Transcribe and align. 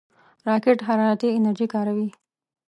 راکټ 0.47 0.77
حرارتي 0.87 1.29
انرژي 1.37 1.67
کاروي 1.73 2.07